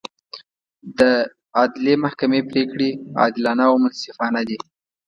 د 0.99 1.01
عدلي 1.59 1.95
محکمې 2.03 2.41
پرېکړې 2.49 2.89
عادلانه 3.19 3.63
او 3.69 3.75
منصفانه 3.83 4.41
دي. 4.49 4.57